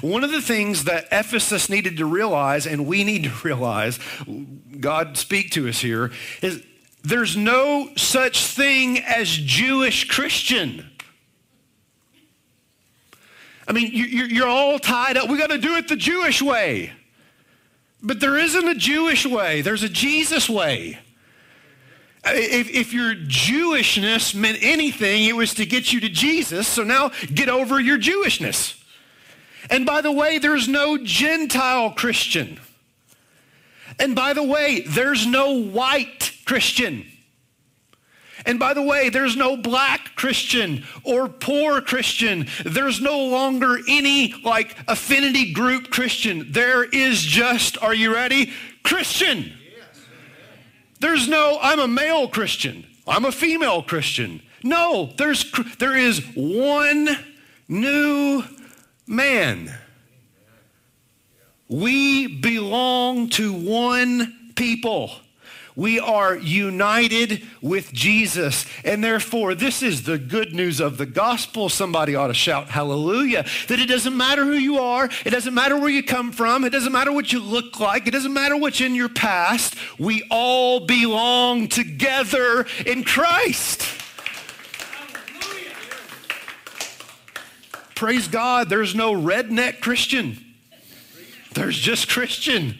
[0.00, 3.98] One of the things that Ephesus needed to realize, and we need to realize,
[4.80, 6.12] God speak to us here,
[6.42, 6.62] is
[7.02, 10.90] there's no such thing as Jewish Christian.
[13.68, 15.28] I mean, you're all tied up.
[15.28, 16.92] We got to do it the Jewish way.
[18.02, 20.98] But there isn't a Jewish way, there's a Jesus way.
[22.28, 26.66] If, if, your Jewishness meant anything, it was to get you to Jesus.
[26.66, 28.82] So now get over your Jewishness.
[29.70, 32.60] And by the way, there's no Gentile Christian.
[33.98, 37.06] And by the way, there's no white Christian.
[38.44, 42.46] And by the way, there's no black Christian or poor Christian.
[42.64, 46.52] There's no longer any like affinity group Christian.
[46.52, 48.52] There is just, are you ready?
[48.84, 49.52] Christian.
[51.00, 52.86] There's no, I'm a male Christian.
[53.06, 54.42] I'm a female Christian.
[54.62, 57.08] No, there's, there is one
[57.68, 58.44] new
[59.06, 59.72] man.
[61.68, 65.10] We belong to one people.
[65.76, 68.66] We are united with Jesus.
[68.82, 71.68] And therefore, this is the good news of the gospel.
[71.68, 73.44] Somebody ought to shout hallelujah.
[73.68, 76.70] That it doesn't matter who you are, it doesn't matter where you come from, it
[76.70, 79.74] doesn't matter what you look like, it doesn't matter what's in your past.
[79.98, 84.05] We all belong together in Christ.
[87.96, 90.36] Praise God, there's no redneck Christian.
[91.54, 92.78] There's just Christian.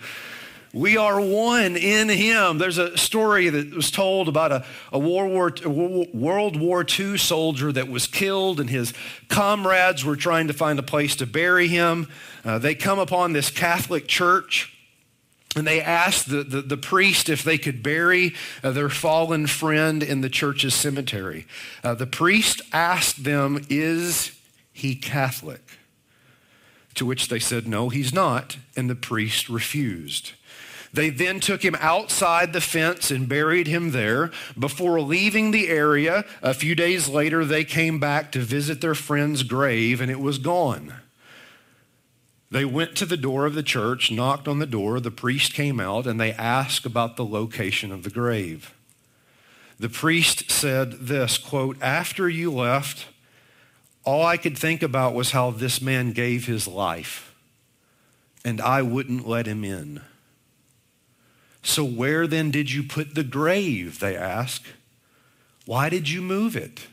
[0.75, 2.59] We are one in him.
[2.59, 7.73] There's a story that was told about a, a World, War, World War II soldier
[7.73, 8.93] that was killed, and his
[9.29, 12.09] comrades were trying to find a place to bury him.
[12.45, 14.75] Uh, they come upon this Catholic church.
[15.57, 20.03] And they asked the, the, the, priest if they could bury uh, their fallen friend
[20.03, 21.47] in the church's cemetery.
[21.83, 24.36] Uh, the priest asked them, Is
[24.77, 25.79] he Catholic?
[26.95, 28.59] To which they said, No, he's not.
[28.77, 30.33] And the priest refused.
[30.93, 34.31] They then took him outside the fence and buried him there.
[34.59, 39.43] Before leaving the area, a few days later, they came back to visit their friend's
[39.43, 40.95] grave and it was gone.
[42.51, 45.01] They went to the door of the church, knocked on the door.
[45.01, 48.73] The priest came out and they asked about the location of the grave.
[49.79, 53.09] The priest said this quote, After you left,
[54.07, 57.35] all I could think about was how this man gave his life,
[58.45, 60.01] and I wouldn't let him in.
[61.62, 63.99] So, where then did you put the grave?
[63.99, 64.66] They asked.
[65.66, 66.87] Why did you move it?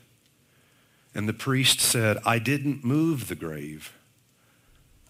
[1.14, 3.94] And the priest said, I didn't move the grave,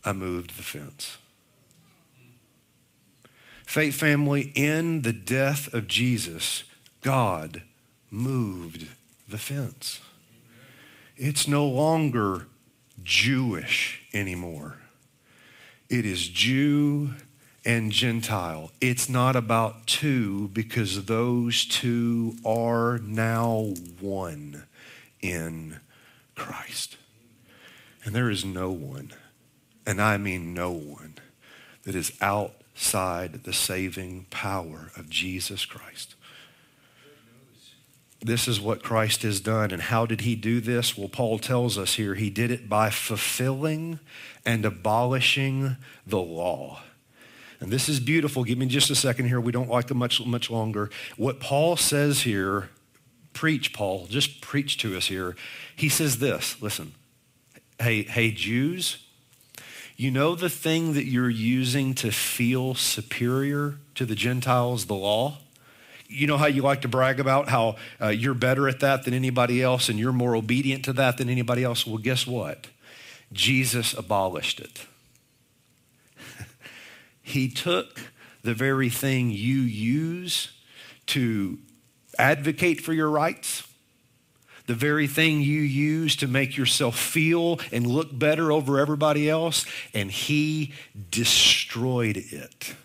[0.03, 1.17] I moved the fence.
[3.65, 6.65] Faith family, in the death of Jesus,
[7.01, 7.63] God
[8.11, 8.87] moved
[9.27, 10.01] the fence.
[11.15, 12.47] It's no longer
[13.03, 14.77] Jewish anymore.
[15.89, 17.13] It is Jew
[17.63, 18.71] and Gentile.
[18.81, 24.63] It's not about two because those two are now one
[25.21, 25.79] in
[26.35, 26.97] Christ.
[28.03, 29.13] And there is no one,
[29.85, 31.15] and I mean no one,
[31.83, 36.15] that is outside the saving power of Jesus Christ.
[38.23, 39.71] This is what Christ has done.
[39.71, 40.97] And how did he do this?
[40.97, 43.99] Well, Paul tells us here he did it by fulfilling
[44.45, 45.75] and abolishing
[46.07, 46.81] the law.
[47.59, 48.43] And this is beautiful.
[48.43, 49.41] Give me just a second here.
[49.41, 50.89] We don't like it much, much longer.
[51.17, 52.69] What Paul says here,
[53.33, 55.35] preach, Paul, just preach to us here.
[55.75, 56.93] He says this listen,
[57.79, 59.05] hey, hey, Jews,
[59.97, 65.39] you know the thing that you're using to feel superior to the Gentiles, the law?
[66.07, 69.13] You know how you like to brag about how uh, you're better at that than
[69.13, 71.87] anybody else and you're more obedient to that than anybody else?
[71.87, 72.67] Well, guess what?
[73.31, 74.85] Jesus abolished it.
[77.25, 78.01] He took
[78.43, 80.51] the very thing you use
[81.07, 81.57] to
[82.19, 83.67] advocate for your rights,
[84.67, 89.65] the very thing you use to make yourself feel and look better over everybody else,
[89.93, 90.73] and he
[91.09, 92.75] destroyed it.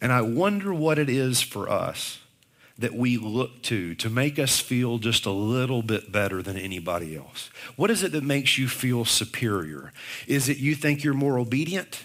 [0.00, 2.18] And I wonder what it is for us
[2.76, 7.16] that we look to to make us feel just a little bit better than anybody
[7.16, 7.50] else.
[7.76, 9.92] What is it that makes you feel superior?
[10.26, 12.02] Is it you think you're more obedient?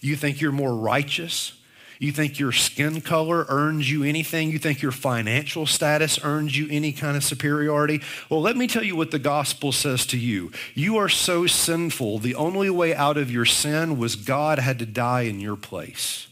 [0.00, 1.52] You think you're more righteous?
[2.00, 4.50] You think your skin color earns you anything?
[4.50, 8.02] You think your financial status earns you any kind of superiority?
[8.28, 10.52] Well, let me tell you what the gospel says to you.
[10.74, 14.86] You are so sinful, the only way out of your sin was God had to
[14.86, 16.27] die in your place.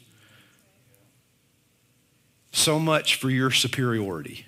[2.57, 4.47] So much for your superiority.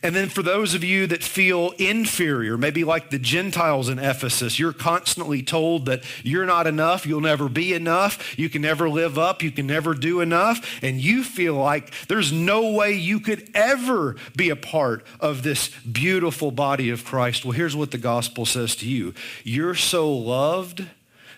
[0.00, 4.58] And then for those of you that feel inferior, maybe like the Gentiles in Ephesus,
[4.58, 9.18] you're constantly told that you're not enough, you'll never be enough, you can never live
[9.18, 13.50] up, you can never do enough, and you feel like there's no way you could
[13.54, 17.44] ever be a part of this beautiful body of Christ.
[17.44, 20.86] Well, here's what the gospel says to you You're so loved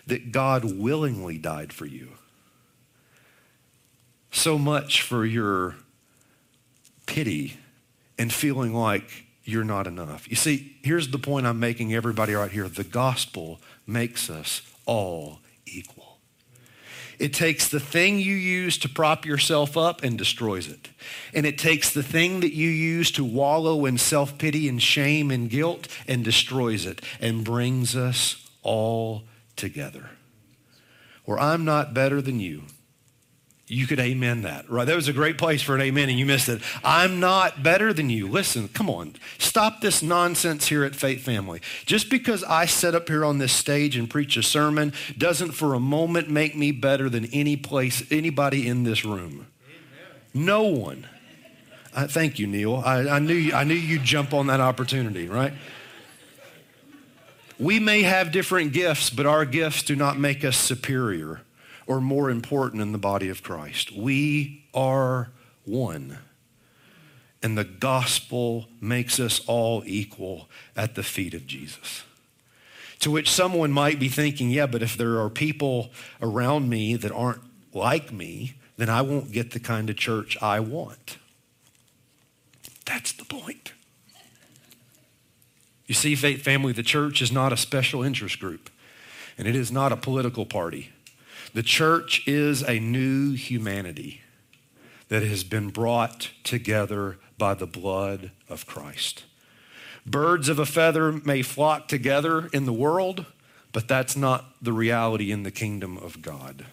[0.05, 2.09] that God willingly died for you.
[4.31, 5.75] So much for your
[7.05, 7.57] pity
[8.17, 10.29] and feeling like you're not enough.
[10.29, 12.67] You see, here's the point I'm making everybody right here.
[12.67, 16.19] The gospel makes us all equal.
[17.19, 20.89] It takes the thing you use to prop yourself up and destroys it.
[21.33, 25.31] And it takes the thing that you use to wallow in self pity and shame
[25.31, 29.23] and guilt and destroys it and brings us all
[29.55, 30.11] together.
[31.25, 32.63] Where I'm not better than you
[33.69, 34.85] you could amen that, right?
[34.85, 36.61] That was a great place for an amen and you missed it.
[36.85, 38.27] I'm not better than you.
[38.27, 39.15] Listen, come on.
[39.39, 41.59] Stop this nonsense here at Faith Family.
[41.85, 45.73] Just because I sit up here on this stage and preach a sermon doesn't for
[45.73, 49.47] a moment make me better than any place, anybody in this room.
[49.65, 50.45] Amen.
[50.45, 51.05] No one.
[51.93, 52.77] I, thank you, Neil.
[52.77, 55.51] I, I, knew, I knew you'd jump on that opportunity, right?
[57.59, 61.41] We may have different gifts, but our gifts do not make us superior
[61.87, 63.91] or more important in the body of Christ.
[63.91, 65.29] We are
[65.63, 66.19] one.
[67.41, 72.03] And the gospel makes us all equal at the feet of Jesus.
[72.99, 77.11] To which someone might be thinking, yeah, but if there are people around me that
[77.11, 77.41] aren't
[77.73, 81.17] like me, then I won't get the kind of church I want.
[82.85, 83.73] That's the point.
[85.85, 88.69] You see, Faith Family, the church is not a special interest group,
[89.37, 90.91] and it is not a political party.
[91.53, 94.21] The church is a new humanity
[95.07, 99.23] that has been brought together by the blood of Christ.
[100.05, 103.25] Birds of a feather may flock together in the world,
[103.71, 106.65] but that's not the reality in the kingdom of God.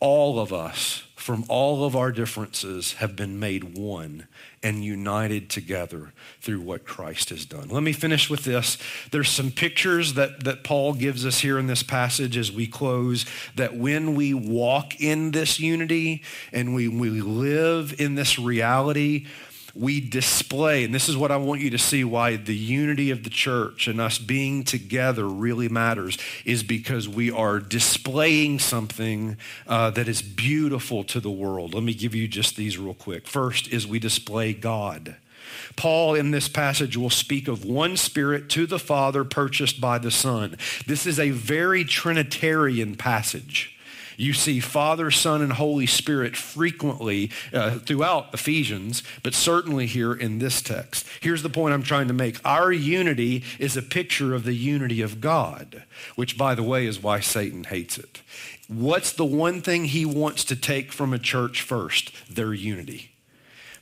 [0.00, 4.28] All of us, from all of our differences, have been made one
[4.62, 7.68] and united together through what Christ has done.
[7.68, 8.78] Let me finish with this.
[9.10, 13.24] There's some pictures that, that Paul gives us here in this passage as we close
[13.54, 19.26] that when we walk in this unity and we, we live in this reality,
[19.78, 23.22] we display, and this is what I want you to see why the unity of
[23.22, 29.36] the church and us being together really matters, is because we are displaying something
[29.68, 31.74] uh, that is beautiful to the world.
[31.74, 33.28] Let me give you just these real quick.
[33.28, 35.16] First is we display God.
[35.76, 40.10] Paul in this passage will speak of one spirit to the Father purchased by the
[40.10, 40.56] Son.
[40.86, 43.77] This is a very Trinitarian passage.
[44.18, 50.40] You see Father, Son, and Holy Spirit frequently uh, throughout Ephesians, but certainly here in
[50.40, 51.06] this text.
[51.20, 52.44] Here's the point I'm trying to make.
[52.44, 55.84] Our unity is a picture of the unity of God,
[56.16, 58.20] which, by the way, is why Satan hates it.
[58.66, 62.10] What's the one thing he wants to take from a church first?
[62.28, 63.12] Their unity.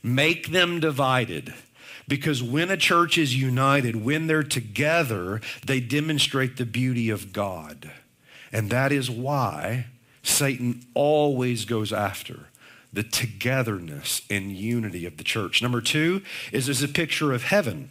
[0.03, 1.55] Make them divided.
[2.07, 7.91] Because when a church is united, when they're together, they demonstrate the beauty of God.
[8.53, 9.87] And that is why
[10.27, 12.47] Satan always goes after
[12.93, 15.62] the togetherness and unity of the church.
[15.62, 17.91] Number two is there's a picture of heaven.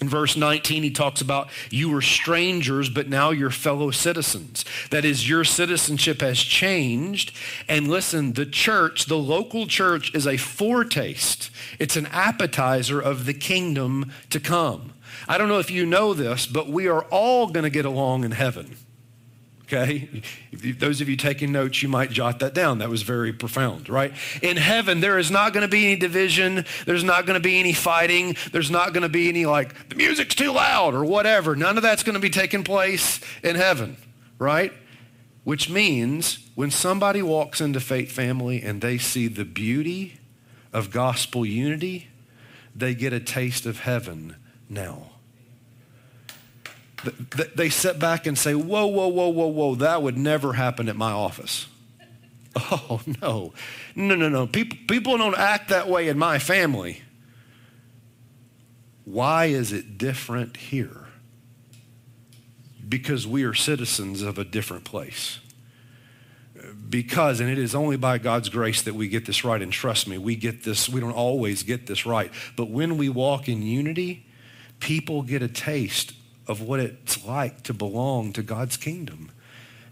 [0.00, 4.64] In verse 19, he talks about you were strangers, but now you're fellow citizens.
[4.90, 7.34] That is, your citizenship has changed.
[7.68, 11.50] And listen, the church, the local church, is a foretaste,
[11.80, 14.92] it's an appetizer of the kingdom to come.
[15.26, 18.22] I don't know if you know this, but we are all going to get along
[18.22, 18.76] in heaven
[19.68, 20.08] okay?
[20.50, 22.78] If those of you taking notes, you might jot that down.
[22.78, 24.12] That was very profound, right?
[24.42, 26.64] In heaven, there is not going to be any division.
[26.86, 28.36] There's not going to be any fighting.
[28.50, 31.54] There's not going to be any like, the music's too loud or whatever.
[31.54, 33.96] None of that's going to be taking place in heaven,
[34.38, 34.72] right?
[35.44, 40.18] Which means when somebody walks into Faith Family and they see the beauty
[40.72, 42.08] of gospel unity,
[42.74, 44.36] they get a taste of heaven
[44.68, 45.10] now
[47.54, 50.96] they sit back and say, whoa, whoa, whoa, whoa, whoa, that would never happen at
[50.96, 51.66] my office.
[52.72, 53.52] Oh, no.
[53.94, 54.46] No, no, no.
[54.48, 57.02] People, people don't act that way in my family.
[59.04, 61.06] Why is it different here?
[62.88, 65.38] Because we are citizens of a different place.
[66.90, 69.62] Because, and it is only by God's grace that we get this right.
[69.62, 72.32] And trust me, we get this, we don't always get this right.
[72.56, 74.26] But when we walk in unity,
[74.80, 76.12] people get a taste
[76.48, 79.30] of what it's like to belong to God's kingdom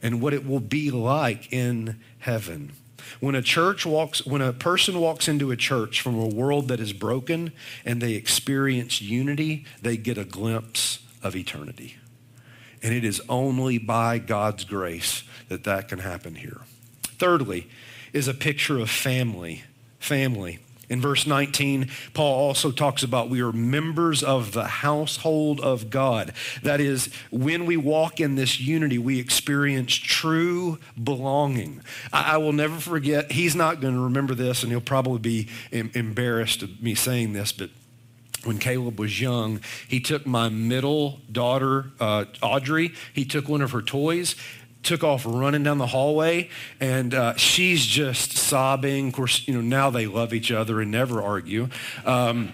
[0.03, 2.73] and what it will be like in heaven.
[3.21, 6.81] When a church walks, when a person walks into a church from a world that
[6.81, 7.53] is broken
[7.85, 11.97] and they experience unity, they get a glimpse of eternity.
[12.83, 16.61] And it is only by God's grace that that can happen here.
[17.03, 17.69] Thirdly,
[18.13, 19.65] is a picture of family.
[19.99, 20.59] Family.
[20.89, 26.32] In verse 19, Paul also talks about we are members of the household of God.
[26.62, 31.82] That is, when we walk in this unity, we experience true belonging.
[32.12, 35.49] I, I will never forget, he's not going to remember this, and he'll probably be
[35.72, 37.70] em- embarrassed of me saying this, but
[38.45, 43.72] when Caleb was young, he took my middle daughter, uh, Audrey, he took one of
[43.72, 44.37] her toys
[44.87, 46.49] took off running down the hallway,
[46.80, 49.09] and uh, she's just sobbing.
[49.09, 51.68] Of course, you know, now they love each other and never argue.
[52.05, 52.53] Um,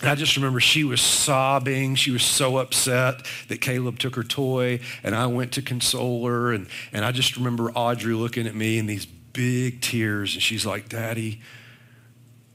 [0.00, 1.96] I just remember she was sobbing.
[1.96, 6.52] She was so upset that Caleb took her toy, and I went to console her.
[6.52, 10.64] And, and I just remember Audrey looking at me in these big tears, and she's
[10.64, 11.40] like, Daddy,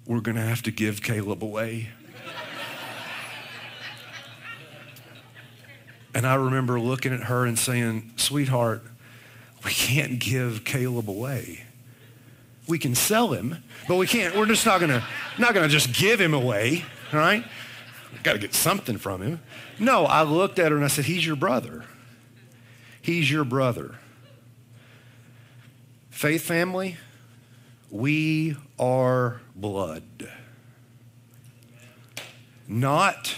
[0.08, 1.90] we're going to have to give Caleb away.
[6.16, 8.84] and I remember looking at her and saying, Sweetheart,
[9.66, 11.64] we can't give Caleb away.
[12.68, 14.36] We can sell him, but we can't.
[14.36, 15.06] We're just not gonna
[15.38, 17.44] not gonna just give him away, right?
[18.24, 19.42] Got to get something from him.
[19.80, 21.84] No, I looked at her and I said, "He's your brother.
[23.02, 23.96] He's your brother."
[26.10, 26.98] Faith family,
[27.90, 30.04] we are blood.
[32.68, 33.36] Not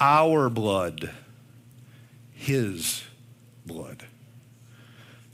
[0.00, 1.10] our blood,
[2.32, 3.04] his
[3.64, 4.04] blood.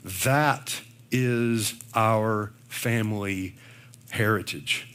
[0.05, 0.81] That
[1.11, 3.55] is our family
[4.11, 4.89] heritage.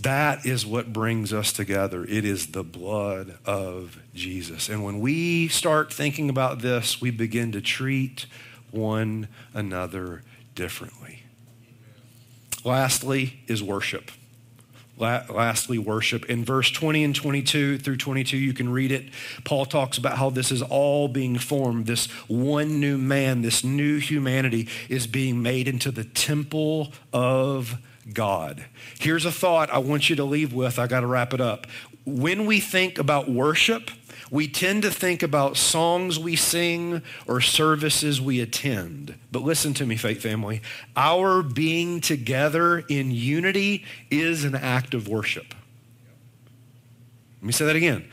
[0.00, 2.04] That is what brings us together.
[2.04, 4.68] It is the blood of Jesus.
[4.68, 8.26] And when we start thinking about this, we begin to treat
[8.70, 10.22] one another
[10.54, 11.22] differently.
[12.64, 14.10] Lastly, is worship.
[15.00, 16.26] Lastly, worship.
[16.26, 19.06] In verse 20 and 22 through 22, you can read it.
[19.44, 21.86] Paul talks about how this is all being formed.
[21.86, 27.78] This one new man, this new humanity is being made into the temple of
[28.12, 28.64] God.
[28.98, 30.78] Here's a thought I want you to leave with.
[30.78, 31.66] I got to wrap it up.
[32.04, 33.90] When we think about worship,
[34.30, 39.16] we tend to think about songs we sing or services we attend.
[39.32, 40.62] But listen to me, faith family.
[40.96, 45.54] Our being together in unity is an act of worship.
[47.40, 48.08] Let me say that again.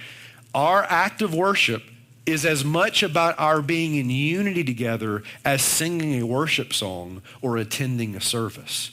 [0.55, 1.83] Our act of worship
[2.25, 7.57] is as much about our being in unity together as singing a worship song or
[7.57, 8.91] attending a service.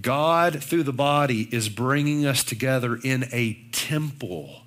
[0.00, 4.61] God, through the body, is bringing us together in a temple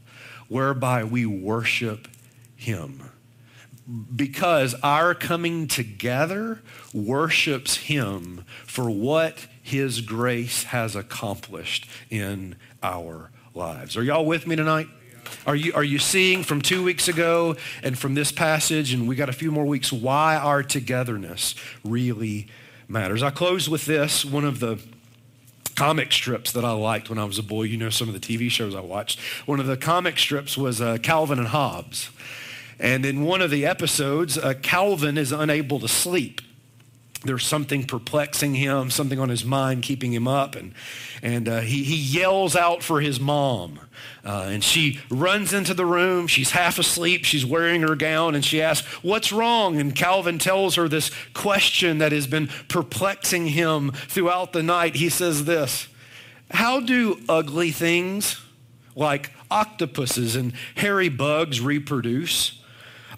[0.47, 2.07] whereby we worship
[2.55, 3.09] him.
[4.15, 6.61] Because our coming together
[6.93, 13.95] worships him for what his grace has accomplished in our lives.
[13.95, 14.87] Are y'all with me tonight?
[15.45, 19.15] Are you, are you seeing from two weeks ago and from this passage, and we
[19.15, 22.47] got a few more weeks, why our togetherness really
[22.87, 23.21] matters?
[23.21, 24.25] I close with this.
[24.25, 24.79] One of the
[25.75, 27.63] comic strips that I liked when I was a boy.
[27.63, 29.19] You know some of the TV shows I watched.
[29.45, 32.09] One of the comic strips was uh, Calvin and Hobbes.
[32.79, 36.41] And in one of the episodes, uh, Calvin is unable to sleep.
[37.25, 40.55] There's something perplexing him, something on his mind keeping him up.
[40.55, 40.73] And,
[41.21, 43.79] and uh, he, he yells out for his mom.
[44.23, 46.27] Uh, and she runs into the room.
[46.27, 47.25] She's half asleep.
[47.25, 48.35] She's wearing her gown.
[48.35, 49.79] And she asks, What's wrong?
[49.79, 54.95] And Calvin tells her this question that has been perplexing him throughout the night.
[54.95, 55.87] He says this
[56.51, 58.39] How do ugly things
[58.95, 62.61] like octopuses and hairy bugs reproduce?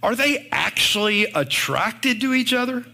[0.04, 2.86] Are they actually attracted to each other?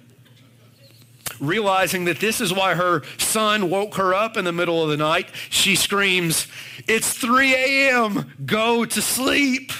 [1.39, 4.97] Realizing that this is why her son woke her up in the middle of the
[4.97, 6.47] night, she screams,
[6.87, 8.31] It's 3 a.m.
[8.45, 9.71] Go to sleep.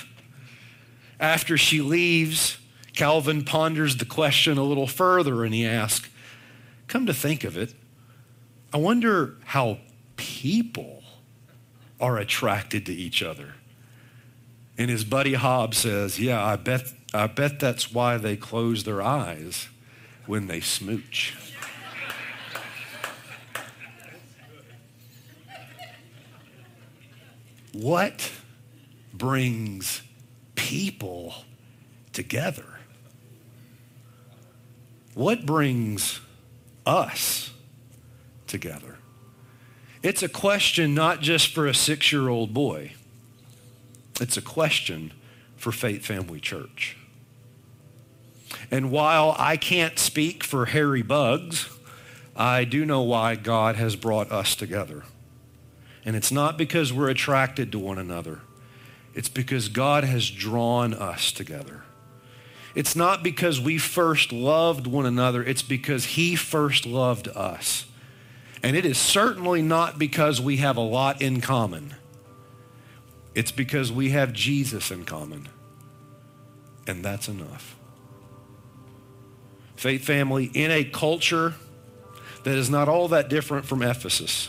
[1.20, 2.58] After she leaves,
[2.94, 6.10] Calvin ponders the question a little further and he asks,
[6.88, 7.74] Come to think of it,
[8.74, 9.80] I wonder how
[10.16, 11.04] people
[12.00, 13.56] are attracted to each other.
[14.78, 19.02] And his buddy Hobbes says, Yeah, I bet, I bet that's why they close their
[19.02, 19.68] eyes
[20.26, 21.36] when they smooch.
[27.74, 28.32] what
[29.13, 30.03] brings
[30.55, 31.34] people
[32.13, 32.65] together?
[35.15, 36.21] What brings
[36.86, 37.51] us
[38.47, 38.97] together?
[40.01, 42.93] It's a question not just for a six year old boy.
[44.21, 45.11] It's a question
[45.57, 46.97] for Faith Family Church.
[48.72, 51.70] And while I can't speak for hairy bugs,
[52.36, 55.03] I do know why God has brought us together.
[56.05, 58.41] And it's not because we're attracted to one another.
[59.14, 61.84] It's because God has drawn us together.
[62.76, 65.43] It's not because we first loved one another.
[65.43, 67.86] It's because he first loved us.
[68.64, 71.93] And it is certainly not because we have a lot in common.
[73.36, 75.49] It's because we have Jesus in common.
[76.88, 77.76] And that's enough.
[79.84, 81.55] Faith family, in a culture
[82.43, 84.47] that is not all that different from Ephesus,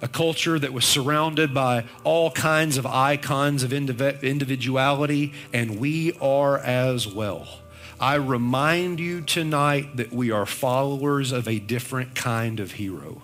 [0.00, 6.58] a culture that was surrounded by all kinds of icons of individuality, and we are
[6.58, 7.48] as well.
[7.98, 13.20] I remind you tonight that we are followers of a different kind of hero.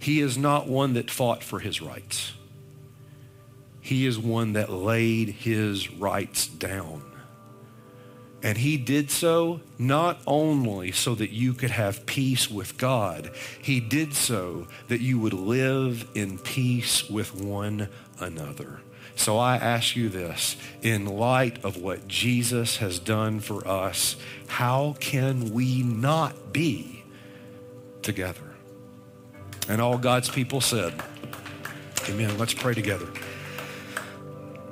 [0.00, 2.32] He is not one that fought for his rights.
[3.80, 7.04] He is one that laid his rights down.
[8.42, 13.80] And he did so not only so that you could have peace with God, he
[13.80, 17.88] did so that you would live in peace with one
[18.18, 18.80] another.
[19.14, 24.16] So I ask you this, in light of what Jesus has done for us,
[24.46, 27.04] how can we not be
[28.00, 28.54] together?
[29.68, 30.94] And all God's people said,
[32.08, 32.38] Amen.
[32.38, 33.06] Let's pray together.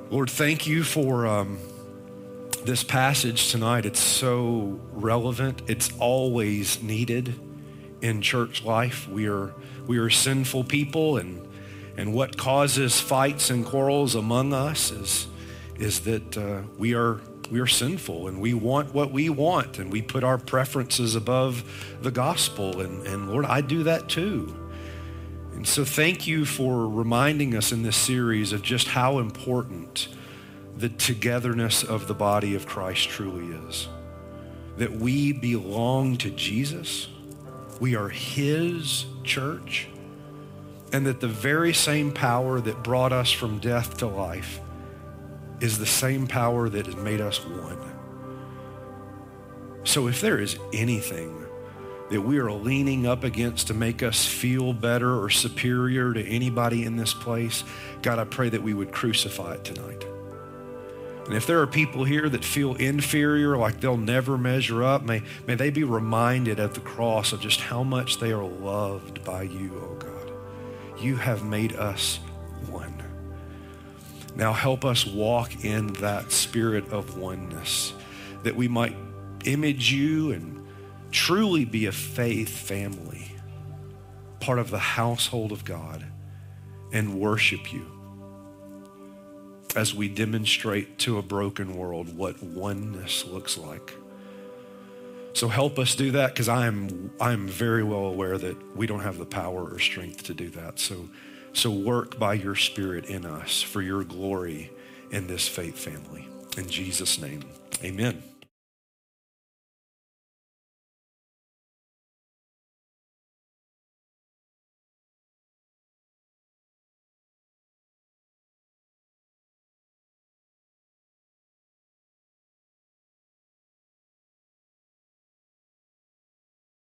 [0.09, 1.27] Lord, thank you for.
[1.27, 1.59] Um,
[2.65, 5.61] this passage tonight, it's so relevant.
[5.67, 7.39] It's always needed
[8.01, 9.07] in church life.
[9.09, 9.53] We are,
[9.87, 11.47] we are sinful people, and,
[11.97, 15.27] and what causes fights and quarrels among us is,
[15.77, 17.19] is that uh, we are
[17.51, 21.97] we are sinful and we want what we want and we put our preferences above
[22.03, 22.79] the gospel.
[22.79, 24.55] And, and Lord, I do that too.
[25.53, 30.09] And so thank you for reminding us in this series of just how important
[30.79, 33.89] the togetherness of the body of Christ truly is.
[34.77, 37.09] That we belong to Jesus.
[37.81, 39.89] We are his church.
[40.93, 44.61] And that the very same power that brought us from death to life
[45.59, 47.77] is the same power that has made us one.
[49.83, 51.45] So if there is anything
[52.09, 56.85] that we are leaning up against to make us feel better or superior to anybody
[56.85, 57.65] in this place,
[58.01, 60.05] God, I pray that we would crucify it tonight.
[61.29, 65.21] And if there are people here that feel inferior, like they'll never measure up, may,
[65.45, 69.43] may they be reminded at the cross of just how much they are loved by
[69.43, 70.99] you, oh God.
[70.99, 72.17] You have made us
[72.67, 73.03] one.
[74.35, 77.93] Now help us walk in that spirit of oneness,
[78.41, 78.95] that we might
[79.45, 80.65] image you and
[81.11, 83.31] truly be a faith family,
[84.39, 86.03] part of the household of God,
[86.91, 87.98] and worship you
[89.75, 93.93] as we demonstrate to a broken world what oneness looks like.
[95.33, 98.87] So help us do that because I am, I am very well aware that we
[98.87, 100.79] don't have the power or strength to do that.
[100.79, 101.07] So,
[101.53, 104.71] so work by your spirit in us for your glory
[105.11, 106.27] in this faith family.
[106.57, 107.43] In Jesus' name,
[107.83, 108.23] amen.